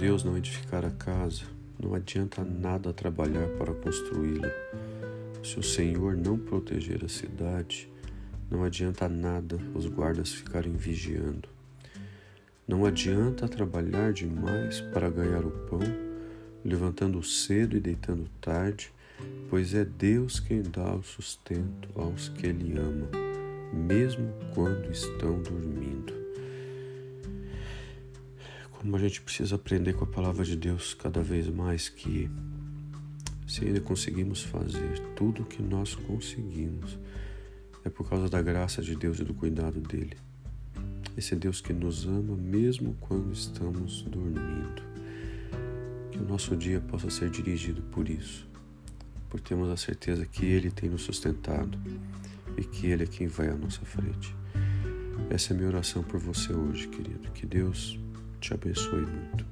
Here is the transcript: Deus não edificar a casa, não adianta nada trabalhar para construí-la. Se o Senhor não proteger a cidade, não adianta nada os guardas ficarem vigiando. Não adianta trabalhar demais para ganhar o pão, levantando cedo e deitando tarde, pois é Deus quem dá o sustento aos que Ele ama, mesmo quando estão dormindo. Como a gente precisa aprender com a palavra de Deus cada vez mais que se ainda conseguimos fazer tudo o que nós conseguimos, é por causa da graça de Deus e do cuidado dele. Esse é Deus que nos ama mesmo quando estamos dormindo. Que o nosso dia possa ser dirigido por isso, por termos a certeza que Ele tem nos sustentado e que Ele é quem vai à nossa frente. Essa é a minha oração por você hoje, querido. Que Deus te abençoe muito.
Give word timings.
Deus 0.00 0.24
não 0.24 0.34
edificar 0.34 0.82
a 0.82 0.90
casa, 0.90 1.42
não 1.78 1.94
adianta 1.94 2.42
nada 2.42 2.90
trabalhar 2.90 3.46
para 3.58 3.74
construí-la. 3.74 4.48
Se 5.44 5.58
o 5.58 5.62
Senhor 5.62 6.16
não 6.16 6.38
proteger 6.38 7.04
a 7.04 7.08
cidade, 7.08 7.86
não 8.50 8.64
adianta 8.64 9.06
nada 9.10 9.58
os 9.74 9.84
guardas 9.84 10.32
ficarem 10.32 10.72
vigiando. 10.72 11.50
Não 12.66 12.86
adianta 12.86 13.46
trabalhar 13.46 14.14
demais 14.14 14.80
para 14.80 15.10
ganhar 15.10 15.44
o 15.44 15.50
pão, 15.68 15.80
levantando 16.64 17.22
cedo 17.22 17.76
e 17.76 17.80
deitando 17.80 18.26
tarde, 18.40 18.90
pois 19.50 19.74
é 19.74 19.84
Deus 19.84 20.40
quem 20.40 20.62
dá 20.62 20.94
o 20.94 21.02
sustento 21.02 21.90
aos 21.94 22.30
que 22.30 22.46
Ele 22.46 22.78
ama, 22.78 23.10
mesmo 23.70 24.32
quando 24.54 24.90
estão 24.90 25.42
dormindo. 25.42 25.79
Como 28.80 28.96
a 28.96 28.98
gente 28.98 29.20
precisa 29.20 29.56
aprender 29.56 29.92
com 29.92 30.04
a 30.04 30.06
palavra 30.06 30.42
de 30.42 30.56
Deus 30.56 30.94
cada 30.94 31.22
vez 31.22 31.46
mais 31.48 31.90
que 31.90 32.30
se 33.46 33.62
ainda 33.62 33.78
conseguimos 33.78 34.42
fazer 34.42 34.98
tudo 35.14 35.42
o 35.42 35.44
que 35.44 35.62
nós 35.62 35.94
conseguimos, 35.94 36.98
é 37.84 37.90
por 37.90 38.08
causa 38.08 38.26
da 38.30 38.40
graça 38.40 38.80
de 38.80 38.96
Deus 38.96 39.18
e 39.18 39.24
do 39.24 39.34
cuidado 39.34 39.82
dele. 39.82 40.16
Esse 41.14 41.34
é 41.34 41.36
Deus 41.36 41.60
que 41.60 41.74
nos 41.74 42.06
ama 42.06 42.34
mesmo 42.34 42.96
quando 43.00 43.30
estamos 43.34 44.00
dormindo. 44.00 44.82
Que 46.10 46.18
o 46.18 46.24
nosso 46.24 46.56
dia 46.56 46.80
possa 46.80 47.10
ser 47.10 47.28
dirigido 47.28 47.82
por 47.82 48.08
isso, 48.08 48.48
por 49.28 49.40
termos 49.40 49.68
a 49.68 49.76
certeza 49.76 50.24
que 50.24 50.46
Ele 50.46 50.70
tem 50.70 50.88
nos 50.88 51.02
sustentado 51.02 51.78
e 52.56 52.64
que 52.64 52.86
Ele 52.86 53.02
é 53.02 53.06
quem 53.06 53.26
vai 53.26 53.48
à 53.48 53.54
nossa 53.54 53.84
frente. 53.84 54.34
Essa 55.28 55.52
é 55.52 55.54
a 55.54 55.58
minha 55.58 55.68
oração 55.68 56.02
por 56.02 56.18
você 56.18 56.50
hoje, 56.54 56.88
querido. 56.88 57.30
Que 57.32 57.44
Deus 57.44 58.00
te 58.40 58.54
abençoe 58.54 59.06
muito. 59.06 59.44